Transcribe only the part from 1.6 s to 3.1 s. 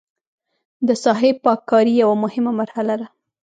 کاري یوه مهمه مرحله ده